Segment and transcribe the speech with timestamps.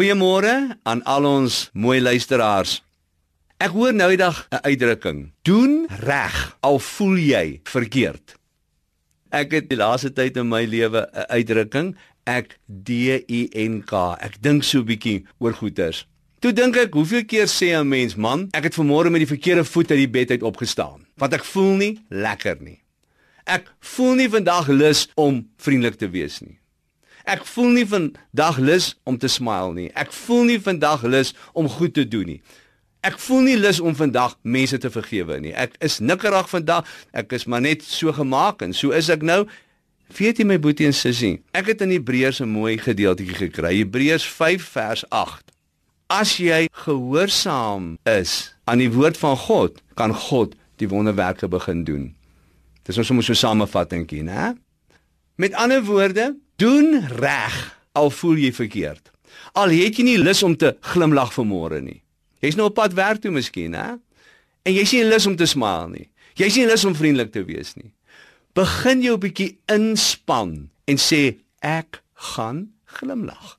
[0.00, 2.78] Goeiemôre aan al ons mooi luisteraars.
[3.60, 8.34] Ek hoor nou die dag 'n uitdrukking: Doen reg al voel jy verkeerd.
[9.28, 14.16] Ek het die laaste tyd in my lewe 'n uitdrukking, ek D U N K.
[14.20, 16.06] Ek dink so 'n bietjie oor goeters.
[16.38, 19.64] Toe dink ek, hoeveel keer sê 'n mens, man, ek het vanmôre met die verkeerde
[19.64, 22.80] voet uit die bed uit opgestaan, want ek voel nie lekker nie.
[23.44, 26.59] Ek voel nie vandag lus om vriendelik te wees nie.
[27.24, 29.90] Ek voel nie vandag lus om te smile nie.
[29.94, 32.40] Ek voel nie vandag lus om goed te doen nie.
[33.00, 35.54] Ek voel nie lus om vandag mense te vergewe nie.
[35.56, 36.88] Ek is nikkerig vandag.
[37.16, 39.46] Ek is maar net so gemaak en so is ek nou.
[40.18, 43.76] Weet jy my boetie en sussie, ek het in Hebreërs 'n mooi gedeeltjie gekry.
[43.78, 45.52] Hebreërs 5 vers 8.
[46.10, 52.14] As jy gehoorsaam is aan die woord van God, kan God die wonderwerke begin doen.
[52.82, 54.56] Dis ons moet so 'n samevattingkie, né?
[55.36, 57.56] Met ander woorde, Doen reg
[57.92, 59.08] al voel jy verkeerd.
[59.56, 62.02] Al het jy nie lus om te glimlag vanmôre nie.
[62.44, 63.94] Jy's nou op pad werk toe miskien, hè?
[64.68, 66.08] En jy's nie lus om te smile nie.
[66.36, 67.92] Jy's nie lus om vriendelik te wees nie.
[68.52, 73.58] Begin jou 'n bietjie inspann en sê ek gaan glimlag.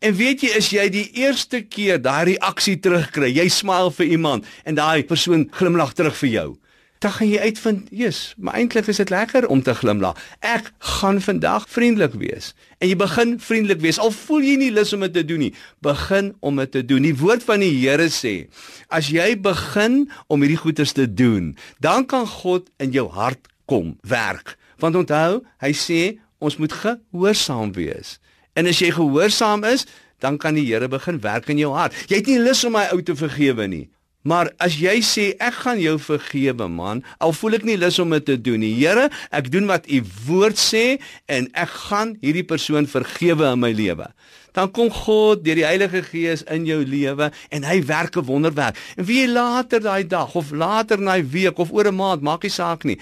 [0.00, 4.44] En weet jy is jy die eerste keer daai reaksie terugkry, jy smile vir iemand
[4.64, 6.58] en daai persoon glimlag terug vir jou
[7.02, 10.16] dan gaan jy uitvind, "Jesus, maar eintlik is dit lekker om te glimlag.
[10.38, 14.92] Ek gaan vandag vriendelik wees." En jy begin vriendelik wees al voel jy nie lus
[14.92, 15.54] om dit te doen nie.
[15.80, 17.02] Begin om dit te doen.
[17.02, 18.48] Die woord van die Here sê,
[18.88, 23.98] as jy begin om hierdie goeders te doen, dan kan God in jou hart kom
[24.00, 24.56] werk.
[24.78, 28.18] Want onthou, hy sê ons moet gehoorsaam wees.
[28.52, 29.86] En as jy gehoorsaam is,
[30.18, 31.94] dan kan die Here begin werk in jou hart.
[32.08, 33.90] Jy het nie lus om my ou te vergewe nie.
[34.22, 38.14] Maar as jy sê ek gaan jou vergewe man, al voel ek nie lus om
[38.14, 38.74] dit te doen nie.
[38.78, 43.72] Here, ek doen wat u woord sê en ek gaan hierdie persoon vergewe in my
[43.74, 44.06] lewe.
[44.52, 48.76] Dan kom God deur die Heilige Gees in jou lewe en hy werk 'n wonderwerk.
[48.96, 52.42] En wie later daai dag of later in daai week of oor 'n maand, maak
[52.42, 52.98] nie saak nie.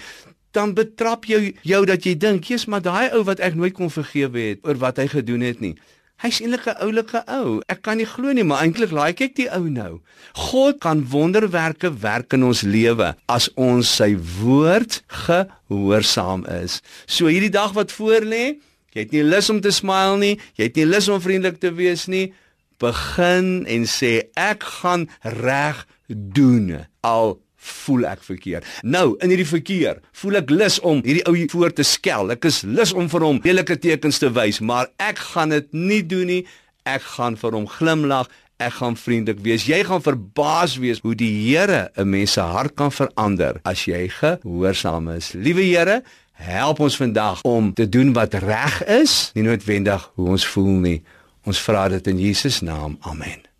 [0.51, 3.89] Dan betrap jy jou dat jy dink, "Jesus, maar daai ou wat ek nooit kon
[3.89, 5.75] vergewe het oor wat hy gedoen het nie."
[6.21, 7.61] Hy's eintlik 'n oulike ou.
[7.65, 10.01] Ek kan nie glo nie, maar eintlik like ek die ou nou.
[10.33, 16.81] God kan wonderwerke werk in ons lewe as ons sy woord gehoorsaam is.
[17.07, 18.61] So hierdie dag wat voor lê,
[18.93, 21.73] jy het nie lus om te smile nie, jy het nie lus om vriendelik te
[21.73, 22.33] wees nie,
[22.77, 26.85] begin en sê ek gaan reg doen.
[27.01, 28.67] Al voel ek verkeerd.
[28.81, 32.33] Nou, in hierdie verkeer, voel ek lus om hierdie ou voor te skel.
[32.33, 36.01] Ek is lus om vir hom lelike tekens te wys, maar ek gaan dit nie
[36.05, 36.41] doen nie.
[36.89, 38.31] Ek gaan vir hom glimlag.
[38.61, 39.65] Ek gaan vriendelik wees.
[39.65, 44.07] Jy gaan verbaas wees hoe die Here 'n mens se hart kan verander as jy
[44.07, 45.33] gehoorsaam is.
[45.33, 50.45] Liewe Here, help ons vandag om te doen wat reg is, nie noodwendig hoe ons
[50.45, 51.03] voel nie.
[51.45, 52.97] Ons vra dit in Jesus naam.
[53.01, 53.50] Amen.